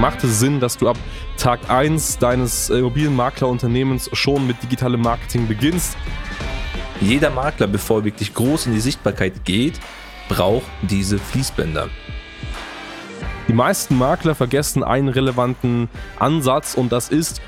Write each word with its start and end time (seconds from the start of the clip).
Macht 0.00 0.24
es 0.24 0.40
Sinn, 0.40 0.60
dass 0.60 0.78
du 0.78 0.88
ab 0.88 0.96
Tag 1.36 1.68
1 1.68 2.16
deines 2.16 2.70
Immobilienmaklerunternehmens 2.70 4.08
schon 4.14 4.46
mit 4.46 4.62
digitalem 4.62 5.02
Marketing 5.02 5.46
beginnst? 5.46 5.94
Jeder 7.02 7.28
Makler, 7.28 7.66
bevor 7.66 7.98
er 7.98 8.04
wirklich 8.04 8.32
groß 8.32 8.64
in 8.64 8.72
die 8.72 8.80
Sichtbarkeit 8.80 9.44
geht, 9.44 9.78
braucht 10.30 10.64
diese 10.80 11.18
Fließbänder. 11.18 11.90
Die 13.46 13.52
meisten 13.52 13.94
Makler 13.98 14.34
vergessen 14.34 14.82
einen 14.82 15.10
relevanten 15.10 15.90
Ansatz 16.18 16.72
und 16.76 16.92
das 16.92 17.10
ist, 17.10 17.42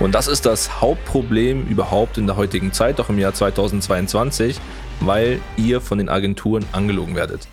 und 0.00 0.14
das 0.14 0.28
ist 0.28 0.46
das 0.46 0.80
Hauptproblem 0.80 1.66
überhaupt 1.66 2.16
in 2.16 2.26
der 2.26 2.36
heutigen 2.36 2.72
Zeit, 2.72 2.98
auch 2.98 3.10
im 3.10 3.18
Jahr 3.18 3.34
2022, 3.34 4.58
weil 5.00 5.42
ihr 5.58 5.82
von 5.82 5.98
den 5.98 6.08
Agenturen 6.08 6.64
angelogen 6.72 7.14
werdet. 7.16 7.48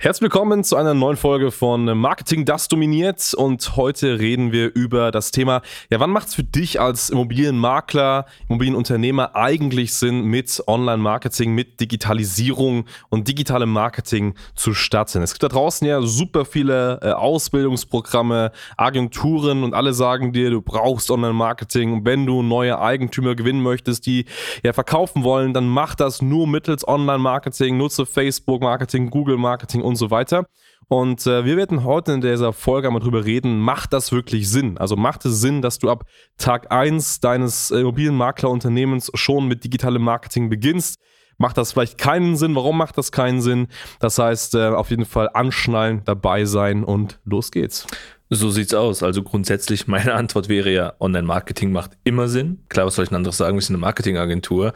Herzlich 0.00 0.22
willkommen 0.22 0.62
zu 0.62 0.76
einer 0.76 0.94
neuen 0.94 1.16
Folge 1.16 1.50
von 1.50 1.86
Marketing, 1.98 2.44
das 2.44 2.68
dominiert. 2.68 3.34
Und 3.34 3.74
heute 3.74 4.20
reden 4.20 4.52
wir 4.52 4.72
über 4.72 5.10
das 5.10 5.32
Thema, 5.32 5.60
ja, 5.90 5.98
wann 5.98 6.10
macht 6.10 6.28
es 6.28 6.36
für 6.36 6.44
dich 6.44 6.80
als 6.80 7.10
Immobilienmakler, 7.10 8.26
Immobilienunternehmer 8.48 9.34
eigentlich 9.34 9.94
Sinn, 9.94 10.22
mit 10.22 10.62
Online-Marketing, 10.68 11.52
mit 11.52 11.80
Digitalisierung 11.80 12.84
und 13.08 13.26
digitalem 13.26 13.72
Marketing 13.72 14.34
zu 14.54 14.72
starten? 14.72 15.20
Es 15.20 15.32
gibt 15.32 15.42
da 15.42 15.48
draußen 15.48 15.84
ja 15.84 16.00
super 16.00 16.44
viele 16.44 17.00
äh, 17.02 17.10
Ausbildungsprogramme, 17.10 18.52
Agenturen 18.76 19.64
und 19.64 19.74
alle 19.74 19.94
sagen 19.94 20.32
dir, 20.32 20.50
du 20.50 20.62
brauchst 20.62 21.10
Online-Marketing. 21.10 22.04
Wenn 22.04 22.24
du 22.24 22.44
neue 22.44 22.80
Eigentümer 22.80 23.34
gewinnen 23.34 23.64
möchtest, 23.64 24.06
die 24.06 24.26
ja 24.62 24.72
verkaufen 24.72 25.24
wollen, 25.24 25.54
dann 25.54 25.66
mach 25.66 25.96
das 25.96 26.22
nur 26.22 26.46
mittels 26.46 26.86
Online-Marketing, 26.86 27.76
nutze 27.76 28.06
Facebook-Marketing, 28.06 29.10
Google-Marketing 29.10 29.87
und 29.88 29.96
so 29.96 30.10
weiter. 30.10 30.46
Und 30.88 31.26
äh, 31.26 31.44
wir 31.44 31.56
werden 31.56 31.84
heute 31.84 32.12
in 32.12 32.20
dieser 32.20 32.52
Folge 32.52 32.88
einmal 32.88 33.02
drüber 33.02 33.24
reden, 33.24 33.58
macht 33.58 33.92
das 33.92 34.10
wirklich 34.10 34.48
Sinn? 34.48 34.78
Also 34.78 34.96
macht 34.96 35.24
es 35.26 35.40
Sinn, 35.40 35.60
dass 35.60 35.78
du 35.78 35.90
ab 35.90 36.04
Tag 36.38 36.72
1 36.72 37.20
deines 37.20 37.70
Immobilienmaklerunternehmens 37.70 39.10
schon 39.14 39.48
mit 39.48 39.64
digitalem 39.64 40.02
Marketing 40.02 40.48
beginnst? 40.48 40.98
Macht 41.36 41.58
das 41.58 41.72
vielleicht 41.72 41.98
keinen 41.98 42.36
Sinn? 42.36 42.54
Warum 42.56 42.76
macht 42.78 42.98
das 42.98 43.12
keinen 43.12 43.40
Sinn? 43.40 43.68
Das 44.00 44.18
heißt, 44.18 44.54
äh, 44.54 44.68
auf 44.68 44.90
jeden 44.90 45.04
Fall 45.04 45.30
anschnallen, 45.32 46.02
dabei 46.04 46.46
sein 46.46 46.84
und 46.84 47.20
los 47.24 47.50
geht's. 47.50 47.86
So 48.30 48.50
sieht's 48.50 48.74
aus. 48.74 49.02
Also 49.02 49.22
grundsätzlich 49.22 49.86
meine 49.86 50.14
Antwort 50.14 50.48
wäre 50.48 50.70
ja, 50.70 50.92
Online-Marketing 51.00 51.70
macht 51.70 51.92
immer 52.04 52.28
Sinn. 52.28 52.64
Klar, 52.68 52.86
was 52.86 52.96
soll 52.96 53.04
ich 53.04 53.08
denn 53.08 53.16
anderes 53.16 53.38
sagen? 53.38 53.56
Wir 53.56 53.62
sind 53.62 53.76
eine 53.76 53.80
Marketingagentur 53.80 54.72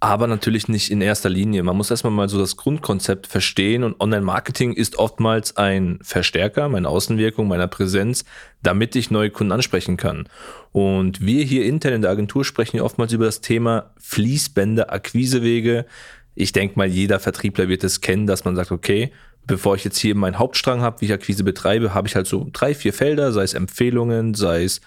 aber 0.00 0.26
natürlich 0.26 0.66
nicht 0.66 0.90
in 0.90 1.02
erster 1.02 1.28
Linie. 1.28 1.62
Man 1.62 1.76
muss 1.76 1.90
erstmal 1.90 2.12
mal 2.12 2.28
so 2.30 2.38
das 2.38 2.56
Grundkonzept 2.56 3.26
verstehen 3.26 3.84
und 3.84 4.00
Online-Marketing 4.00 4.72
ist 4.72 4.98
oftmals 4.98 5.58
ein 5.58 5.98
Verstärker 6.02 6.70
meiner 6.70 6.88
Außenwirkung, 6.88 7.46
meiner 7.46 7.68
Präsenz, 7.68 8.24
damit 8.62 8.96
ich 8.96 9.10
neue 9.10 9.30
Kunden 9.30 9.52
ansprechen 9.52 9.98
kann. 9.98 10.26
Und 10.72 11.20
wir 11.20 11.44
hier 11.44 11.66
intern 11.66 11.92
in 11.92 12.02
der 12.02 12.10
Agentur 12.10 12.46
sprechen 12.46 12.78
ja 12.78 12.82
oftmals 12.82 13.12
über 13.12 13.26
das 13.26 13.42
Thema 13.42 13.90
Fließbänder, 13.98 14.90
Akquisewege. 14.90 15.84
Ich 16.34 16.52
denke 16.52 16.78
mal, 16.78 16.88
jeder 16.88 17.20
Vertriebler 17.20 17.68
wird 17.68 17.84
es 17.84 18.00
kennen, 18.00 18.26
dass 18.26 18.46
man 18.46 18.56
sagt, 18.56 18.72
okay, 18.72 19.12
bevor 19.46 19.74
ich 19.74 19.84
jetzt 19.84 19.98
hier 19.98 20.14
meinen 20.14 20.38
Hauptstrang 20.38 20.80
habe, 20.80 21.02
wie 21.02 21.06
ich 21.06 21.12
Akquise 21.12 21.44
betreibe, 21.44 21.92
habe 21.92 22.08
ich 22.08 22.16
halt 22.16 22.26
so 22.26 22.48
drei, 22.52 22.74
vier 22.74 22.94
Felder, 22.94 23.32
sei 23.32 23.42
es 23.42 23.52
Empfehlungen, 23.52 24.32
sei 24.32 24.64
es 24.64 24.80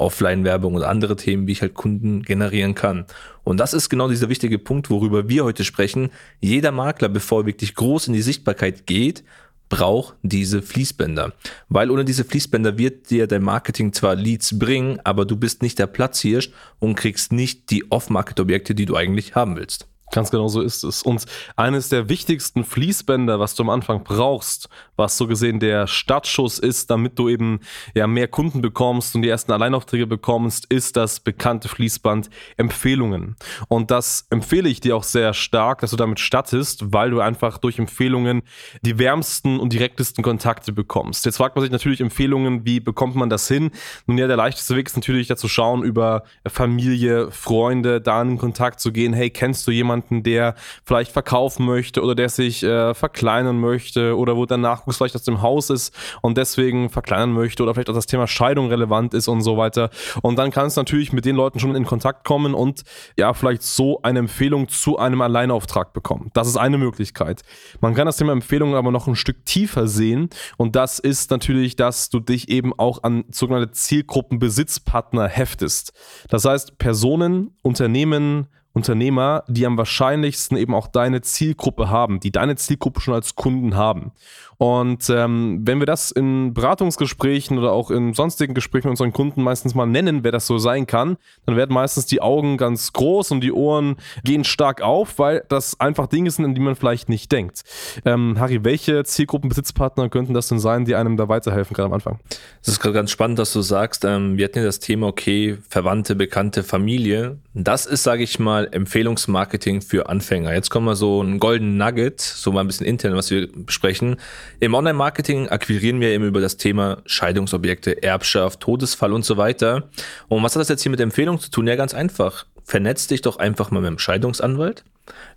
Offline-Werbung 0.00 0.74
und 0.74 0.82
andere 0.82 1.16
Themen, 1.16 1.46
wie 1.46 1.52
ich 1.52 1.62
halt 1.62 1.74
Kunden 1.74 2.22
generieren 2.22 2.74
kann. 2.74 3.06
Und 3.44 3.58
das 3.58 3.74
ist 3.74 3.88
genau 3.88 4.08
dieser 4.08 4.28
wichtige 4.28 4.58
Punkt, 4.58 4.90
worüber 4.90 5.28
wir 5.28 5.44
heute 5.44 5.64
sprechen. 5.64 6.10
Jeder 6.40 6.72
Makler, 6.72 7.08
bevor 7.08 7.42
er 7.42 7.46
wirklich 7.46 7.74
groß 7.74 8.08
in 8.08 8.14
die 8.14 8.22
Sichtbarkeit 8.22 8.86
geht, 8.86 9.24
braucht 9.68 10.16
diese 10.22 10.62
Fließbänder. 10.62 11.32
Weil 11.68 11.90
ohne 11.90 12.04
diese 12.04 12.24
Fließbänder 12.24 12.76
wird 12.76 13.10
dir 13.10 13.26
dein 13.26 13.42
Marketing 13.42 13.92
zwar 13.92 14.16
Leads 14.16 14.58
bringen, 14.58 15.00
aber 15.04 15.24
du 15.24 15.36
bist 15.36 15.62
nicht 15.62 15.78
der 15.78 15.86
Platzhirsch 15.86 16.50
und 16.78 16.96
kriegst 16.96 17.32
nicht 17.32 17.70
die 17.70 17.90
Off-Market-Objekte, 17.90 18.74
die 18.74 18.86
du 18.86 18.96
eigentlich 18.96 19.34
haben 19.34 19.56
willst. 19.56 19.86
Ganz 20.12 20.32
genau 20.32 20.48
so 20.48 20.60
ist 20.60 20.82
es. 20.82 21.02
Und 21.02 21.24
eines 21.54 21.88
der 21.88 22.08
wichtigsten 22.08 22.64
Fließbänder, 22.64 23.38
was 23.38 23.54
du 23.54 23.62
am 23.62 23.70
Anfang 23.70 24.02
brauchst, 24.02 24.68
was 24.96 25.16
so 25.16 25.28
gesehen 25.28 25.60
der 25.60 25.86
Startschuss 25.86 26.58
ist, 26.58 26.90
damit 26.90 27.16
du 27.18 27.28
eben 27.28 27.60
ja 27.94 28.08
mehr 28.08 28.26
Kunden 28.26 28.60
bekommst 28.60 29.14
und 29.14 29.22
die 29.22 29.28
ersten 29.28 29.52
Alleinaufträge 29.52 30.08
bekommst, 30.08 30.66
ist 30.66 30.96
das 30.96 31.20
bekannte 31.20 31.68
Fließband 31.68 32.28
Empfehlungen. 32.56 33.36
Und 33.68 33.92
das 33.92 34.26
empfehle 34.30 34.68
ich 34.68 34.80
dir 34.80 34.96
auch 34.96 35.04
sehr 35.04 35.32
stark, 35.32 35.80
dass 35.80 35.92
du 35.92 35.96
damit 35.96 36.18
stattest, 36.18 36.92
weil 36.92 37.10
du 37.10 37.20
einfach 37.20 37.58
durch 37.58 37.78
Empfehlungen 37.78 38.42
die 38.82 38.98
wärmsten 38.98 39.60
und 39.60 39.72
direktesten 39.72 40.24
Kontakte 40.24 40.72
bekommst. 40.72 41.24
Jetzt 41.24 41.36
fragt 41.36 41.54
man 41.54 41.62
sich 41.62 41.70
natürlich 41.70 42.00
Empfehlungen, 42.00 42.64
wie 42.64 42.80
bekommt 42.80 43.14
man 43.14 43.30
das 43.30 43.46
hin? 43.46 43.70
Nun 44.06 44.18
ja, 44.18 44.26
der 44.26 44.36
leichteste 44.36 44.74
Weg 44.74 44.88
ist 44.88 44.96
natürlich 44.96 45.28
dazu 45.28 45.46
schauen, 45.46 45.84
über 45.84 46.24
Familie, 46.48 47.30
Freunde, 47.30 48.00
da 48.00 48.20
in 48.22 48.38
Kontakt 48.38 48.80
zu 48.80 48.90
gehen. 48.90 49.12
Hey, 49.12 49.30
kennst 49.30 49.68
du 49.68 49.70
jemanden? 49.70 49.99
Jemanden, 50.00 50.22
der 50.22 50.54
vielleicht 50.84 51.12
verkaufen 51.12 51.66
möchte 51.66 52.02
oder 52.02 52.14
der 52.14 52.28
sich 52.28 52.62
äh, 52.62 52.94
verkleinern 52.94 53.58
möchte 53.60 54.16
oder 54.16 54.36
wo 54.36 54.46
der 54.46 54.56
Nachwuchs 54.56 54.96
vielleicht 54.96 55.14
aus 55.14 55.22
dem 55.22 55.42
Haus 55.42 55.70
ist 55.70 55.94
und 56.22 56.36
deswegen 56.36 56.90
verkleinern 56.90 57.32
möchte 57.32 57.62
oder 57.62 57.74
vielleicht 57.74 57.90
auch 57.90 57.94
das 57.94 58.06
Thema 58.06 58.26
Scheidung 58.26 58.68
relevant 58.68 59.14
ist 59.14 59.28
und 59.28 59.42
so 59.42 59.56
weiter. 59.56 59.90
Und 60.22 60.38
dann 60.38 60.50
kannst 60.50 60.76
du 60.76 60.80
natürlich 60.80 61.12
mit 61.12 61.24
den 61.24 61.36
Leuten 61.36 61.58
schon 61.58 61.74
in 61.74 61.84
Kontakt 61.84 62.24
kommen 62.24 62.54
und 62.54 62.82
ja, 63.16 63.32
vielleicht 63.34 63.62
so 63.62 64.00
eine 64.02 64.20
Empfehlung 64.20 64.68
zu 64.68 64.98
einem 64.98 65.20
Alleinauftrag 65.20 65.92
bekommen. 65.92 66.30
Das 66.34 66.48
ist 66.48 66.56
eine 66.56 66.78
Möglichkeit. 66.78 67.42
Man 67.80 67.94
kann 67.94 68.06
das 68.06 68.16
Thema 68.16 68.32
Empfehlungen 68.32 68.74
aber 68.74 68.90
noch 68.90 69.06
ein 69.06 69.16
Stück 69.16 69.44
tiefer 69.44 69.86
sehen 69.86 70.30
und 70.56 70.76
das 70.76 70.98
ist 70.98 71.30
natürlich, 71.30 71.76
dass 71.76 72.10
du 72.10 72.20
dich 72.20 72.48
eben 72.48 72.72
auch 72.78 73.02
an 73.02 73.24
sogenannte 73.30 73.70
Zielgruppenbesitzpartner 73.72 75.28
heftest. 75.28 75.92
Das 76.28 76.44
heißt, 76.44 76.78
Personen, 76.78 77.56
Unternehmen, 77.62 78.46
Unternehmer, 78.72 79.44
die 79.48 79.66
am 79.66 79.76
wahrscheinlichsten 79.76 80.56
eben 80.56 80.74
auch 80.74 80.86
deine 80.86 81.22
Zielgruppe 81.22 81.90
haben, 81.90 82.20
die 82.20 82.30
deine 82.30 82.56
Zielgruppe 82.56 83.00
schon 83.00 83.14
als 83.14 83.34
Kunden 83.34 83.74
haben. 83.74 84.12
Und 84.60 85.08
ähm, 85.08 85.60
wenn 85.62 85.78
wir 85.78 85.86
das 85.86 86.10
in 86.10 86.52
Beratungsgesprächen 86.52 87.56
oder 87.56 87.72
auch 87.72 87.90
in 87.90 88.12
sonstigen 88.12 88.52
Gesprächen 88.52 88.88
mit 88.88 88.90
unseren 88.90 89.14
Kunden 89.14 89.42
meistens 89.42 89.74
mal 89.74 89.86
nennen, 89.86 90.22
wer 90.22 90.32
das 90.32 90.46
so 90.46 90.58
sein 90.58 90.86
kann, 90.86 91.16
dann 91.46 91.56
werden 91.56 91.72
meistens 91.72 92.04
die 92.04 92.20
Augen 92.20 92.58
ganz 92.58 92.92
groß 92.92 93.30
und 93.30 93.40
die 93.40 93.52
Ohren 93.52 93.96
gehen 94.22 94.44
stark 94.44 94.82
auf, 94.82 95.18
weil 95.18 95.46
das 95.48 95.80
einfach 95.80 96.08
Dinge 96.08 96.30
sind, 96.30 96.44
an 96.44 96.54
die 96.54 96.60
man 96.60 96.76
vielleicht 96.76 97.08
nicht 97.08 97.32
denkt. 97.32 97.62
Ähm, 98.04 98.38
Harry, 98.38 98.62
welche 98.62 99.02
Zielgruppenbesitzpartner 99.02 100.10
könnten 100.10 100.34
das 100.34 100.48
denn 100.48 100.58
sein, 100.58 100.84
die 100.84 100.94
einem 100.94 101.16
da 101.16 101.30
weiterhelfen 101.30 101.72
gerade 101.72 101.86
am 101.86 101.94
Anfang? 101.94 102.20
Es 102.60 102.68
ist 102.68 102.80
gerade 102.80 102.92
ganz 102.92 103.10
spannend, 103.10 103.38
dass 103.38 103.54
du 103.54 103.62
sagst, 103.62 104.04
ähm, 104.04 104.36
wir 104.36 104.44
hatten 104.44 104.58
ja 104.58 104.64
das 104.66 104.78
Thema, 104.78 105.06
okay, 105.06 105.56
Verwandte, 105.70 106.14
Bekannte, 106.14 106.64
Familie. 106.64 107.38
Das 107.54 107.86
ist, 107.86 108.02
sage 108.02 108.24
ich 108.24 108.38
mal, 108.38 108.68
Empfehlungsmarketing 108.70 109.80
für 109.80 110.10
Anfänger. 110.10 110.52
Jetzt 110.52 110.68
kommen 110.68 110.84
wir 110.84 110.96
so 110.96 111.22
ein 111.22 111.38
Golden 111.38 111.78
Nugget, 111.78 112.20
so 112.20 112.52
mal 112.52 112.60
ein 112.60 112.66
bisschen 112.66 112.86
intern, 112.86 113.16
was 113.16 113.30
wir 113.30 113.48
besprechen. 113.50 114.16
Im 114.58 114.74
Online-Marketing 114.74 115.48
akquirieren 115.48 116.00
wir 116.00 116.08
eben 116.08 116.24
über 116.24 116.40
das 116.40 116.56
Thema 116.56 117.02
Scheidungsobjekte, 117.06 118.02
Erbschaft, 118.02 118.60
Todesfall 118.60 119.12
und 119.12 119.24
so 119.24 119.36
weiter. 119.36 119.88
Und 120.28 120.42
was 120.42 120.54
hat 120.54 120.60
das 120.60 120.68
jetzt 120.68 120.82
hier 120.82 120.90
mit 120.90 121.00
Empfehlung 121.00 121.38
zu 121.38 121.50
tun? 121.50 121.66
Ja, 121.66 121.76
ganz 121.76 121.94
einfach. 121.94 122.46
Vernetz 122.64 123.06
dich 123.06 123.22
doch 123.22 123.38
einfach 123.38 123.70
mal 123.70 123.80
mit 123.80 123.90
dem 123.90 123.98
Scheidungsanwalt, 123.98 124.84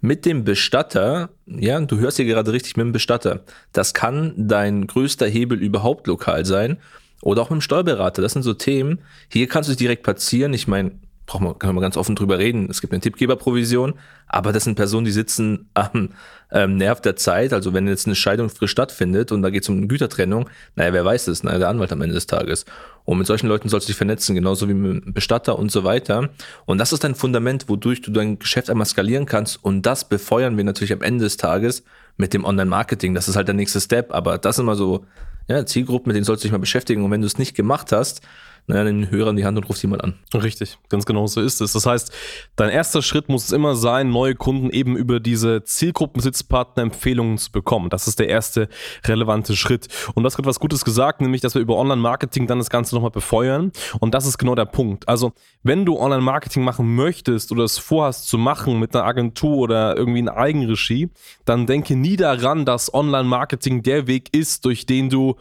mit 0.01 0.25
dem 0.25 0.43
Bestatter. 0.43 1.29
Ja, 1.45 1.79
du 1.79 1.97
hörst 1.97 2.17
hier 2.17 2.25
gerade 2.25 2.51
richtig 2.51 2.77
mit 2.77 2.85
dem 2.85 2.91
Bestatter. 2.91 3.41
Das 3.71 3.93
kann 3.93 4.33
dein 4.37 4.87
größter 4.87 5.27
Hebel 5.27 5.61
überhaupt 5.61 6.07
lokal 6.07 6.45
sein. 6.45 6.77
Oder 7.21 7.41
auch 7.41 7.49
mit 7.49 7.59
dem 7.59 7.61
Steuerberater. 7.61 8.21
Das 8.21 8.33
sind 8.33 8.43
so 8.43 8.53
Themen. 8.53 8.99
Hier 9.29 9.47
kannst 9.47 9.69
du 9.69 9.71
dich 9.71 9.77
direkt 9.77 10.03
platzieren. 10.03 10.53
Ich 10.53 10.67
meine, 10.67 10.91
braucht 11.33 11.43
man, 11.43 11.59
kann 11.59 11.73
man 11.73 11.81
ganz 11.81 11.97
offen 11.97 12.15
drüber 12.15 12.37
reden. 12.37 12.67
Es 12.69 12.79
gibt 12.79 12.93
eine 12.93 13.01
Tippgeberprovision, 13.01 13.95
aber 14.27 14.53
das 14.53 14.65
sind 14.65 14.75
Personen, 14.75 15.05
die 15.05 15.11
sitzen 15.11 15.67
am 15.73 16.09
ähm, 16.51 16.77
Nerv 16.77 17.01
der 17.01 17.15
Zeit. 17.15 17.53
Also 17.53 17.73
wenn 17.73 17.87
jetzt 17.87 18.05
eine 18.05 18.15
Scheidung 18.15 18.49
frisch 18.49 18.69
stattfindet 18.69 19.31
und 19.31 19.41
da 19.41 19.49
geht 19.49 19.63
es 19.63 19.69
um 19.69 19.77
eine 19.77 19.87
Gütertrennung, 19.87 20.47
naja, 20.75 20.93
wer 20.93 21.03
weiß 21.03 21.25
das? 21.25 21.43
Naja, 21.43 21.57
der 21.57 21.69
Anwalt 21.69 21.91
am 21.91 22.01
Ende 22.01 22.13
des 22.13 22.27
Tages. 22.27 22.65
Und 23.05 23.17
mit 23.17 23.25
solchen 23.25 23.47
Leuten 23.47 23.67
sollst 23.67 23.87
du 23.87 23.89
dich 23.89 23.97
vernetzen, 23.97 24.35
genauso 24.35 24.69
wie 24.69 24.75
mit 24.75 25.03
einem 25.03 25.13
Bestatter 25.13 25.57
und 25.57 25.71
so 25.71 25.83
weiter. 25.83 26.29
Und 26.65 26.77
das 26.77 26.93
ist 26.93 27.03
dein 27.03 27.15
Fundament, 27.15 27.67
wodurch 27.67 28.01
du 28.01 28.11
dein 28.11 28.37
Geschäft 28.37 28.69
einmal 28.69 28.85
skalieren 28.85 29.25
kannst. 29.25 29.63
Und 29.63 29.81
das 29.87 30.07
befeuern 30.07 30.55
wir 30.55 30.63
natürlich 30.63 30.93
am 30.93 31.01
Ende 31.01 31.23
des 31.23 31.37
Tages 31.37 31.83
mit 32.15 32.35
dem 32.35 32.45
Online-Marketing. 32.45 33.15
Das 33.15 33.27
ist 33.27 33.35
halt 33.35 33.47
der 33.47 33.55
nächste 33.55 33.81
Step. 33.81 34.13
Aber 34.13 34.37
das 34.37 34.57
sind 34.57 34.65
mal 34.65 34.75
so 34.75 35.05
ja, 35.47 35.65
Zielgruppen, 35.65 36.09
mit 36.09 36.15
denen 36.15 36.25
sollst 36.25 36.43
du 36.43 36.47
dich 36.47 36.51
mal 36.51 36.59
beschäftigen. 36.59 37.03
Und 37.03 37.11
wenn 37.11 37.21
du 37.21 37.27
es 37.27 37.39
nicht 37.39 37.55
gemacht 37.55 37.91
hast, 37.91 38.21
naja, 38.67 38.85
den 38.85 39.11
Hörer 39.11 39.31
in 39.31 39.35
die 39.35 39.45
Hand 39.45 39.57
und 39.57 39.65
rufst 39.65 39.83
jemand 39.83 40.03
an. 40.03 40.15
Richtig, 40.33 40.77
ganz 40.89 41.05
genau 41.05 41.27
so 41.27 41.41
ist 41.41 41.59
es. 41.59 41.73
Das 41.73 41.85
heißt, 41.85 42.13
dein 42.55 42.69
erster 42.69 43.01
Schritt 43.01 43.27
muss 43.27 43.45
es 43.45 43.51
immer 43.51 43.75
sein, 43.75 44.09
neue 44.09 44.35
Kunden 44.35 44.69
eben 44.69 44.95
über 44.95 45.19
diese 45.19 45.63
Zielgruppensitzpartner-Empfehlungen 45.63 47.37
zu 47.37 47.51
bekommen. 47.51 47.89
Das 47.89 48.07
ist 48.07 48.19
der 48.19 48.29
erste 48.29 48.69
relevante 49.05 49.55
Schritt. 49.55 49.89
Und 50.15 50.23
du 50.23 50.27
hast 50.27 50.37
gerade 50.37 50.47
was 50.47 50.59
Gutes 50.59 50.85
gesagt, 50.85 51.19
nämlich, 51.19 51.41
dass 51.41 51.55
wir 51.55 51.61
über 51.61 51.75
Online-Marketing 51.75 52.47
dann 52.47 52.59
das 52.59 52.69
Ganze 52.69 52.95
nochmal 52.95 53.11
befeuern. 53.11 53.71
Und 53.99 54.13
das 54.13 54.25
ist 54.25 54.37
genau 54.37 54.55
der 54.55 54.65
Punkt. 54.65 55.09
Also, 55.09 55.33
wenn 55.63 55.85
du 55.85 55.99
Online-Marketing 55.99 56.63
machen 56.63 56.95
möchtest 56.95 57.51
oder 57.51 57.63
es 57.63 57.77
vorhast 57.77 58.27
zu 58.27 58.37
machen 58.37 58.79
mit 58.79 58.95
einer 58.95 59.05
Agentur 59.05 59.57
oder 59.57 59.97
irgendwie 59.97 60.19
in 60.19 60.29
Eigenregie, 60.29 61.09
dann 61.43 61.65
denke 61.65 61.95
nie 61.95 62.15
daran, 62.15 62.65
dass 62.65 62.93
Online-Marketing 62.93 63.83
der 63.83 64.07
Weg 64.07 64.33
ist, 64.33 64.63
durch 64.65 64.85
den 64.85 65.09
du 65.09 65.35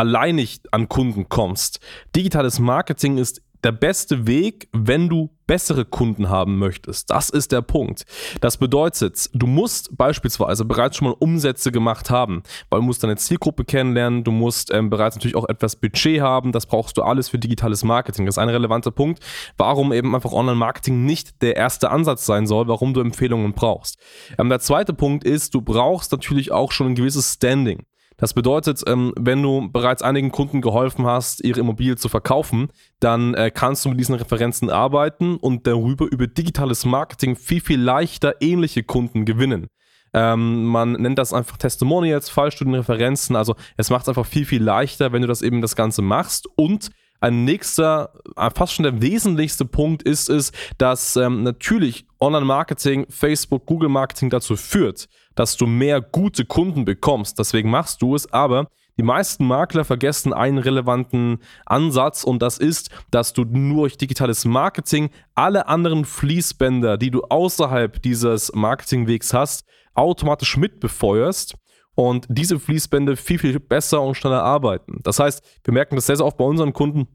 alleinig 0.00 0.62
an 0.70 0.88
Kunden 0.88 1.28
kommst. 1.28 1.78
Digitales 2.16 2.58
Marketing 2.58 3.18
ist 3.18 3.42
der 3.62 3.72
beste 3.72 4.26
Weg, 4.26 4.68
wenn 4.72 5.10
du 5.10 5.28
bessere 5.46 5.84
Kunden 5.84 6.30
haben 6.30 6.58
möchtest. 6.58 7.10
Das 7.10 7.28
ist 7.28 7.52
der 7.52 7.60
Punkt. 7.60 8.06
Das 8.40 8.56
bedeutet, 8.56 9.28
du 9.34 9.46
musst 9.46 9.94
beispielsweise 9.98 10.64
bereits 10.64 10.96
schon 10.96 11.08
mal 11.08 11.16
Umsätze 11.18 11.70
gemacht 11.70 12.08
haben, 12.08 12.42
weil 12.70 12.80
du 12.80 12.86
musst 12.86 13.02
deine 13.02 13.16
Zielgruppe 13.16 13.66
kennenlernen, 13.66 14.24
du 14.24 14.30
musst 14.30 14.72
ähm, 14.72 14.88
bereits 14.88 15.16
natürlich 15.16 15.36
auch 15.36 15.46
etwas 15.50 15.76
Budget 15.76 16.22
haben, 16.22 16.52
das 16.52 16.64
brauchst 16.64 16.96
du 16.96 17.02
alles 17.02 17.28
für 17.28 17.38
digitales 17.38 17.84
Marketing. 17.84 18.24
Das 18.24 18.36
ist 18.36 18.38
ein 18.38 18.48
relevanter 18.48 18.92
Punkt, 18.92 19.22
warum 19.58 19.92
eben 19.92 20.14
einfach 20.14 20.32
Online-Marketing 20.32 21.04
nicht 21.04 21.42
der 21.42 21.56
erste 21.56 21.90
Ansatz 21.90 22.24
sein 22.24 22.46
soll, 22.46 22.68
warum 22.68 22.94
du 22.94 23.02
Empfehlungen 23.02 23.52
brauchst. 23.52 23.98
Ähm, 24.38 24.48
der 24.48 24.60
zweite 24.60 24.94
Punkt 24.94 25.24
ist, 25.24 25.52
du 25.52 25.60
brauchst 25.60 26.12
natürlich 26.12 26.52
auch 26.52 26.72
schon 26.72 26.86
ein 26.86 26.94
gewisses 26.94 27.34
Standing. 27.34 27.84
Das 28.20 28.34
bedeutet, 28.34 28.82
ähm, 28.86 29.14
wenn 29.18 29.42
du 29.42 29.70
bereits 29.72 30.02
einigen 30.02 30.30
Kunden 30.30 30.60
geholfen 30.60 31.06
hast, 31.06 31.42
ihre 31.42 31.60
Immobilie 31.60 31.96
zu 31.96 32.10
verkaufen, 32.10 32.68
dann 33.00 33.32
äh, 33.32 33.50
kannst 33.50 33.84
du 33.84 33.88
mit 33.88 33.98
diesen 33.98 34.14
Referenzen 34.14 34.68
arbeiten 34.68 35.36
und 35.36 35.66
darüber 35.66 36.06
über 36.10 36.26
digitales 36.26 36.84
Marketing 36.84 37.34
viel, 37.34 37.62
viel 37.62 37.80
leichter 37.80 38.34
ähnliche 38.40 38.82
Kunden 38.82 39.24
gewinnen. 39.24 39.68
Ähm, 40.12 40.64
man 40.64 40.92
nennt 40.92 41.18
das 41.18 41.32
einfach 41.32 41.56
Testimonials, 41.56 42.28
Fallstudienreferenzen. 42.28 43.36
Also 43.36 43.54
es 43.78 43.88
macht 43.88 44.02
es 44.02 44.08
einfach 44.08 44.26
viel, 44.26 44.44
viel 44.44 44.62
leichter, 44.62 45.12
wenn 45.12 45.22
du 45.22 45.28
das 45.28 45.40
eben 45.40 45.62
das 45.62 45.74
Ganze 45.74 46.02
machst. 46.02 46.46
Und 46.56 46.90
ein 47.20 47.44
nächster, 47.44 48.12
äh, 48.36 48.50
fast 48.54 48.74
schon 48.74 48.82
der 48.82 49.00
wesentlichste 49.00 49.64
Punkt 49.64 50.02
ist 50.02 50.28
es, 50.28 50.52
dass 50.76 51.16
ähm, 51.16 51.42
natürlich 51.42 52.06
Online-Marketing, 52.20 53.06
Facebook, 53.08 53.64
Google-Marketing 53.64 54.28
dazu 54.28 54.56
führt, 54.56 55.08
dass 55.34 55.56
du 55.56 55.66
mehr 55.66 56.00
gute 56.00 56.44
Kunden 56.44 56.84
bekommst. 56.84 57.38
Deswegen 57.38 57.70
machst 57.70 58.02
du 58.02 58.14
es, 58.14 58.32
aber 58.32 58.68
die 59.00 59.06
meisten 59.06 59.46
Makler 59.46 59.84
vergessen 59.84 60.34
einen 60.34 60.58
relevanten 60.58 61.38
Ansatz 61.64 62.22
und 62.22 62.42
das 62.42 62.58
ist, 62.58 62.90
dass 63.10 63.32
du 63.32 63.44
nur 63.44 63.88
durch 63.88 63.96
digitales 63.96 64.44
Marketing 64.44 65.08
alle 65.34 65.68
anderen 65.68 66.04
Fließbänder, 66.04 66.98
die 66.98 67.10
du 67.10 67.22
außerhalb 67.22 68.02
dieses 68.02 68.52
Marketingwegs 68.52 69.32
hast, 69.32 69.64
automatisch 69.94 70.56
mitbefeuerst 70.58 71.54
und 71.94 72.26
diese 72.28 72.60
Fließbände 72.60 73.16
viel, 73.16 73.38
viel 73.38 73.58
besser 73.58 74.02
und 74.02 74.16
schneller 74.16 74.42
arbeiten. 74.42 75.00
Das 75.02 75.18
heißt, 75.18 75.42
wir 75.64 75.72
merken 75.72 75.96
das 75.96 76.06
sehr, 76.06 76.16
sehr 76.16 76.26
oft 76.26 76.36
bei 76.36 76.44
unseren 76.44 76.72
Kunden, 76.72 77.08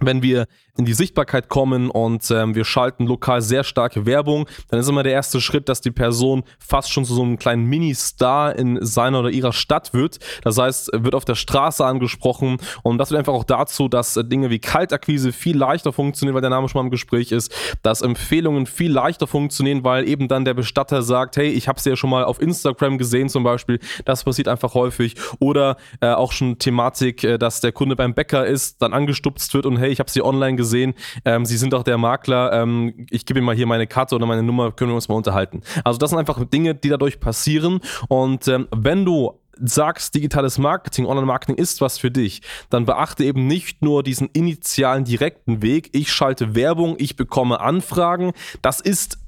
wenn 0.00 0.22
wir 0.22 0.46
in 0.78 0.84
die 0.84 0.94
Sichtbarkeit 0.94 1.48
kommen 1.48 1.90
und 1.90 2.30
ähm, 2.30 2.54
wir 2.54 2.64
schalten 2.64 3.04
lokal 3.04 3.42
sehr 3.42 3.64
starke 3.64 4.06
Werbung, 4.06 4.48
dann 4.68 4.78
ist 4.78 4.88
immer 4.88 5.02
der 5.02 5.12
erste 5.12 5.40
Schritt, 5.40 5.68
dass 5.68 5.80
die 5.80 5.90
Person 5.90 6.44
fast 6.60 6.92
schon 6.92 7.04
zu 7.04 7.14
so 7.14 7.22
einem 7.22 7.36
kleinen 7.36 7.64
Mini-Star 7.64 8.54
in 8.54 8.78
seiner 8.80 9.20
oder 9.20 9.30
ihrer 9.30 9.52
Stadt 9.52 9.92
wird. 9.92 10.20
Das 10.44 10.56
heißt, 10.56 10.90
wird 10.94 11.16
auf 11.16 11.24
der 11.24 11.34
Straße 11.34 11.84
angesprochen 11.84 12.58
und 12.84 12.98
das 12.98 13.08
führt 13.08 13.18
einfach 13.18 13.32
auch 13.32 13.42
dazu, 13.42 13.88
dass 13.88 14.16
äh, 14.16 14.24
Dinge 14.24 14.50
wie 14.50 14.60
Kaltakquise 14.60 15.32
viel 15.32 15.58
leichter 15.58 15.92
funktionieren, 15.92 16.34
weil 16.36 16.42
der 16.42 16.50
Name 16.50 16.68
schon 16.68 16.78
mal 16.80 16.86
im 16.86 16.92
Gespräch 16.92 17.32
ist, 17.32 17.52
dass 17.82 18.00
Empfehlungen 18.00 18.66
viel 18.66 18.92
leichter 18.92 19.26
funktionieren, 19.26 19.82
weil 19.82 20.08
eben 20.08 20.28
dann 20.28 20.44
der 20.44 20.54
Bestatter 20.54 21.02
sagt, 21.02 21.36
hey, 21.36 21.48
ich 21.48 21.66
habe 21.66 21.80
sie 21.80 21.90
ja 21.90 21.96
schon 21.96 22.10
mal 22.10 22.22
auf 22.22 22.40
Instagram 22.40 22.98
gesehen 22.98 23.28
zum 23.28 23.42
Beispiel. 23.42 23.80
Das 24.04 24.22
passiert 24.22 24.46
einfach 24.46 24.74
häufig. 24.74 25.16
Oder 25.40 25.76
äh, 26.00 26.12
auch 26.12 26.30
schon 26.30 26.58
Thematik, 26.60 27.24
äh, 27.24 27.36
dass 27.36 27.60
der 27.60 27.72
Kunde 27.72 27.96
beim 27.96 28.14
Bäcker 28.14 28.46
ist, 28.46 28.80
dann 28.80 28.92
angestupst 28.92 29.52
wird 29.54 29.66
und 29.66 29.76
hey, 29.78 29.90
ich 29.90 29.98
habe 29.98 30.08
sie 30.08 30.22
online 30.22 30.54
gesehen 30.54 30.67
gesehen, 30.68 30.94
ähm, 31.24 31.44
Sie 31.46 31.56
sind 31.56 31.72
doch 31.72 31.82
der 31.82 31.98
Makler, 31.98 32.52
ähm, 32.52 33.06
ich 33.10 33.26
gebe 33.26 33.38
Ihnen 33.38 33.46
mal 33.46 33.56
hier 33.56 33.66
meine 33.66 33.86
Karte 33.86 34.14
oder 34.14 34.26
meine 34.26 34.42
Nummer, 34.42 34.72
können 34.72 34.90
wir 34.90 34.94
uns 34.94 35.08
mal 35.08 35.16
unterhalten. 35.16 35.62
Also 35.84 35.98
das 35.98 36.10
sind 36.10 36.18
einfach 36.18 36.42
Dinge, 36.44 36.74
die 36.74 36.88
dadurch 36.88 37.20
passieren 37.20 37.80
und 38.08 38.46
ähm, 38.48 38.68
wenn 38.70 39.04
du 39.04 39.32
sagst, 39.60 40.14
digitales 40.14 40.58
Marketing, 40.58 41.06
Online-Marketing 41.06 41.56
ist 41.56 41.80
was 41.80 41.98
für 41.98 42.10
dich, 42.10 42.42
dann 42.70 42.84
beachte 42.84 43.24
eben 43.24 43.46
nicht 43.46 43.82
nur 43.82 44.02
diesen 44.02 44.28
initialen 44.32 45.04
direkten 45.04 45.62
Weg. 45.62 45.90
Ich 45.92 46.12
schalte 46.12 46.54
Werbung, 46.54 46.94
ich 46.98 47.16
bekomme 47.16 47.60
Anfragen. 47.60 48.32
Das 48.62 48.80
ist 48.80 49.18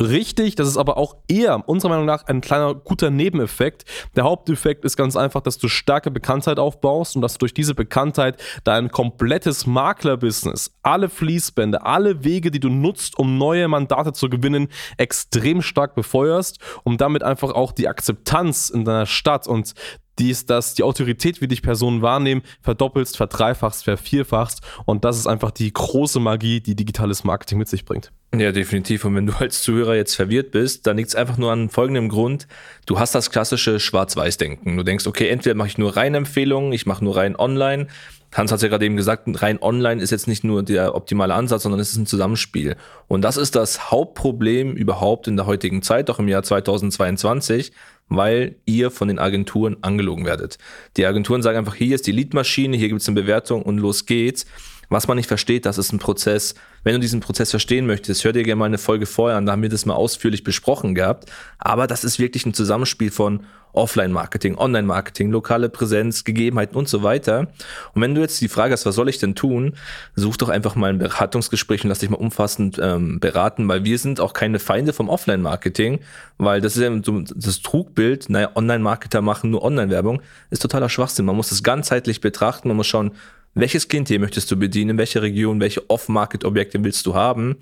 richtig, 0.00 0.54
das 0.54 0.68
ist 0.68 0.76
aber 0.76 0.96
auch 0.96 1.16
eher 1.28 1.68
unserer 1.68 1.90
Meinung 1.90 2.06
nach 2.06 2.26
ein 2.26 2.40
kleiner 2.40 2.74
guter 2.74 3.10
Nebeneffekt. 3.10 3.84
Der 4.16 4.24
Haupteffekt 4.24 4.84
ist 4.84 4.96
ganz 4.96 5.16
einfach, 5.16 5.40
dass 5.40 5.58
du 5.58 5.68
starke 5.68 6.10
Bekanntheit 6.10 6.58
aufbaust 6.58 7.16
und 7.16 7.22
dass 7.22 7.34
du 7.34 7.38
durch 7.38 7.54
diese 7.54 7.74
Bekanntheit 7.74 8.42
dein 8.64 8.90
komplettes 8.90 9.66
Maklerbusiness, 9.66 10.72
alle 10.82 11.08
Fließbände, 11.08 11.84
alle 11.84 12.24
Wege, 12.24 12.50
die 12.50 12.60
du 12.60 12.68
nutzt, 12.68 13.18
um 13.18 13.38
neue 13.38 13.68
Mandate 13.68 14.12
zu 14.12 14.28
gewinnen, 14.28 14.68
extrem 14.96 15.62
stark 15.62 15.94
befeuerst, 15.94 16.58
um 16.84 16.96
damit 16.96 17.22
einfach 17.22 17.52
auch 17.52 17.72
die 17.72 17.88
Akzeptanz 17.88 18.70
in 18.70 18.84
deiner 18.84 19.06
Stadt 19.06 19.46
und 19.46 19.74
dies, 20.18 20.46
dass 20.46 20.74
die 20.74 20.82
Autorität, 20.82 21.40
wie 21.40 21.48
dich 21.48 21.62
Personen 21.62 22.02
wahrnehmen, 22.02 22.42
verdoppelst, 22.60 23.16
verdreifachst, 23.16 23.84
vervierfachst. 23.84 24.60
Und 24.84 25.04
das 25.04 25.18
ist 25.18 25.26
einfach 25.26 25.50
die 25.50 25.72
große 25.72 26.20
Magie, 26.20 26.60
die 26.60 26.74
digitales 26.74 27.24
Marketing 27.24 27.58
mit 27.58 27.68
sich 27.68 27.84
bringt. 27.84 28.12
Ja, 28.34 28.52
definitiv. 28.52 29.04
Und 29.04 29.14
wenn 29.14 29.26
du 29.26 29.32
als 29.34 29.62
Zuhörer 29.62 29.94
jetzt 29.94 30.14
verwirrt 30.14 30.50
bist, 30.50 30.86
dann 30.86 30.96
liegt 30.96 31.10
es 31.10 31.14
einfach 31.14 31.36
nur 31.36 31.52
an 31.52 31.68
folgendem 31.68 32.08
Grund. 32.08 32.48
Du 32.86 32.98
hast 32.98 33.14
das 33.14 33.30
klassische 33.30 33.78
Schwarz-Weiß-Denken. 33.78 34.76
Du 34.76 34.82
denkst, 34.82 35.06
okay, 35.06 35.28
entweder 35.28 35.54
mache 35.54 35.68
ich 35.68 35.78
nur 35.78 35.96
rein 35.96 36.14
Empfehlungen, 36.14 36.72
ich 36.72 36.86
mache 36.86 37.04
nur 37.04 37.16
rein 37.16 37.36
online. 37.36 37.86
Hans 38.34 38.50
hat 38.50 38.62
ja 38.62 38.68
gerade 38.68 38.84
eben 38.84 38.96
gesagt, 38.96 39.28
rein 39.42 39.62
online 39.62 40.02
ist 40.02 40.10
jetzt 40.10 40.26
nicht 40.26 40.42
nur 40.42 40.64
der 40.64 40.96
optimale 40.96 41.34
Ansatz, 41.34 41.62
sondern 41.62 41.80
es 41.80 41.92
ist 41.92 41.98
ein 41.98 42.06
Zusammenspiel. 42.06 42.76
Und 43.06 43.22
das 43.22 43.36
ist 43.36 43.54
das 43.54 43.92
Hauptproblem 43.92 44.72
überhaupt 44.72 45.28
in 45.28 45.36
der 45.36 45.46
heutigen 45.46 45.82
Zeit, 45.82 46.10
auch 46.10 46.18
im 46.18 46.26
Jahr 46.26 46.42
2022, 46.42 47.72
weil 48.08 48.56
ihr 48.66 48.90
von 48.90 49.08
den 49.08 49.18
Agenturen 49.18 49.76
angelogen 49.82 50.24
werdet. 50.24 50.58
Die 50.96 51.06
Agenturen 51.06 51.42
sagen 51.42 51.58
einfach, 51.58 51.74
hier 51.74 51.94
ist 51.94 52.06
die 52.06 52.12
Leadmaschine, 52.12 52.76
hier 52.76 52.88
gibt 52.88 53.00
es 53.00 53.08
eine 53.08 53.20
Bewertung 53.20 53.62
und 53.62 53.78
los 53.78 54.06
geht's. 54.06 54.46
Was 54.94 55.08
man 55.08 55.16
nicht 55.16 55.26
versteht, 55.26 55.66
das 55.66 55.76
ist 55.76 55.92
ein 55.92 55.98
Prozess. 55.98 56.54
Wenn 56.84 56.94
du 56.94 57.00
diesen 57.00 57.18
Prozess 57.18 57.50
verstehen 57.50 57.84
möchtest, 57.84 58.22
hör 58.22 58.32
dir 58.32 58.44
gerne 58.44 58.60
mal 58.60 58.66
eine 58.66 58.78
Folge 58.78 59.06
vorher 59.06 59.36
an, 59.36 59.44
da 59.44 59.50
haben 59.50 59.62
wir 59.62 59.68
das 59.68 59.86
mal 59.86 59.94
ausführlich 59.94 60.44
besprochen 60.44 60.94
gehabt. 60.94 61.28
Aber 61.58 61.88
das 61.88 62.04
ist 62.04 62.20
wirklich 62.20 62.46
ein 62.46 62.54
Zusammenspiel 62.54 63.10
von 63.10 63.40
Offline-Marketing, 63.72 64.56
Online-Marketing, 64.56 65.32
lokale 65.32 65.68
Präsenz, 65.68 66.22
Gegebenheiten 66.22 66.76
und 66.76 66.88
so 66.88 67.02
weiter. 67.02 67.48
Und 67.92 68.02
wenn 68.02 68.14
du 68.14 68.20
jetzt 68.20 68.40
die 68.40 68.46
Frage 68.46 68.72
hast, 68.72 68.86
was 68.86 68.94
soll 68.94 69.08
ich 69.08 69.18
denn 69.18 69.34
tun, 69.34 69.74
such 70.14 70.36
doch 70.36 70.48
einfach 70.48 70.76
mal 70.76 70.90
ein 70.90 70.98
Beratungsgespräch 70.98 71.82
und 71.82 71.88
lass 71.88 71.98
dich 71.98 72.10
mal 72.10 72.16
umfassend 72.16 72.78
ähm, 72.80 73.18
beraten, 73.18 73.66
weil 73.66 73.82
wir 73.82 73.98
sind 73.98 74.20
auch 74.20 74.32
keine 74.32 74.60
Feinde 74.60 74.92
vom 74.92 75.08
Offline-Marketing, 75.08 75.98
weil 76.38 76.60
das 76.60 76.76
ist 76.76 76.82
ja 76.82 76.90
das 77.34 77.62
Trugbild, 77.62 78.30
naja, 78.30 78.52
Online-Marketer 78.54 79.22
machen 79.22 79.50
nur 79.50 79.64
Online-Werbung, 79.64 80.22
ist 80.50 80.62
totaler 80.62 80.88
Schwachsinn. 80.88 81.24
Man 81.24 81.34
muss 81.34 81.48
das 81.48 81.64
ganzheitlich 81.64 82.20
betrachten, 82.20 82.68
man 82.68 82.76
muss 82.76 82.86
schauen, 82.86 83.10
welches 83.54 83.88
Klientel 83.88 84.18
möchtest 84.18 84.50
du 84.50 84.56
bedienen, 84.56 84.90
in 84.90 84.98
welcher 84.98 85.22
Region, 85.22 85.60
welche 85.60 85.88
Off-Market-Objekte 85.88 86.82
willst 86.82 87.06
du 87.06 87.14
haben. 87.14 87.56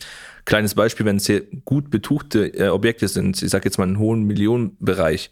Kleines 0.44 0.74
Beispiel, 0.74 1.06
wenn 1.06 1.16
es 1.16 1.24
sehr 1.24 1.42
gut 1.64 1.90
betuchte 1.90 2.46
äh, 2.46 2.68
Objekte 2.68 3.08
sind, 3.08 3.42
ich 3.42 3.50
sage 3.50 3.66
jetzt 3.66 3.78
mal 3.78 3.84
einen 3.84 3.98
hohen 3.98 4.24
Millionenbereich, 4.24 5.30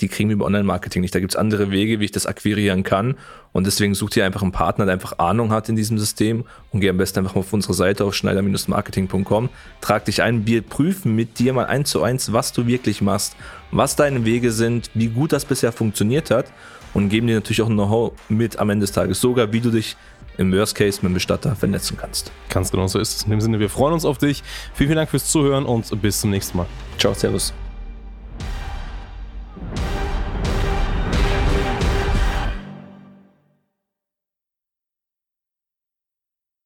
die 0.00 0.08
kriegen 0.08 0.30
wir 0.30 0.34
über 0.34 0.46
Online-Marketing 0.46 1.02
nicht. 1.02 1.14
Da 1.14 1.20
gibt 1.20 1.32
es 1.32 1.36
andere 1.36 1.70
Wege, 1.70 2.00
wie 2.00 2.06
ich 2.06 2.10
das 2.10 2.26
akquirieren 2.26 2.82
kann. 2.82 3.16
Und 3.52 3.66
deswegen 3.66 3.94
sucht 3.94 4.16
ihr 4.16 4.24
einfach 4.24 4.42
einen 4.42 4.52
Partner, 4.52 4.86
der 4.86 4.94
einfach 4.94 5.18
Ahnung 5.18 5.52
hat 5.52 5.68
in 5.68 5.76
diesem 5.76 5.98
System 5.98 6.44
und 6.70 6.80
geh 6.80 6.88
am 6.88 6.96
besten 6.96 7.18
einfach 7.18 7.34
mal 7.34 7.40
auf 7.40 7.52
unsere 7.52 7.74
Seite 7.74 8.04
auf 8.04 8.14
schneider-marketing.com, 8.14 9.48
trag 9.80 10.04
dich 10.06 10.22
ein, 10.22 10.46
wir 10.46 10.62
prüfen 10.62 11.14
mit 11.14 11.38
dir 11.38 11.52
mal 11.52 11.66
eins 11.66 11.90
zu 11.90 12.02
eins, 12.02 12.32
was 12.32 12.52
du 12.52 12.66
wirklich 12.66 13.02
machst, 13.02 13.36
was 13.72 13.96
deine 13.96 14.24
Wege 14.24 14.52
sind, 14.52 14.90
wie 14.94 15.08
gut 15.08 15.32
das 15.32 15.44
bisher 15.44 15.72
funktioniert 15.72 16.30
hat 16.30 16.46
und 16.94 17.08
geben 17.08 17.26
dir 17.26 17.36
natürlich 17.36 17.62
auch 17.62 17.68
ein 17.68 17.74
Know-how 17.74 18.12
mit 18.28 18.58
am 18.58 18.70
Ende 18.70 18.84
des 18.84 18.92
Tages, 18.92 19.20
sogar 19.20 19.52
wie 19.52 19.60
du 19.60 19.70
dich 19.70 19.96
im 20.38 20.52
Worst 20.52 20.74
Case 20.74 21.00
mit 21.02 21.10
dem 21.10 21.14
Bestatter 21.14 21.54
vernetzen 21.54 21.96
kannst. 22.00 22.32
Ganz 22.48 22.70
genau 22.70 22.86
so 22.86 22.98
ist 22.98 23.16
es. 23.16 23.22
In 23.24 23.30
dem 23.30 23.40
Sinne, 23.40 23.60
wir 23.60 23.68
freuen 23.68 23.92
uns 23.92 24.04
auf 24.04 24.18
dich. 24.18 24.42
Vielen, 24.74 24.88
vielen 24.88 24.96
Dank 24.96 25.10
fürs 25.10 25.30
Zuhören 25.30 25.66
und 25.66 26.00
bis 26.00 26.20
zum 26.20 26.30
nächsten 26.30 26.56
Mal. 26.56 26.66
Ciao, 26.98 27.14
Servus. 27.14 27.52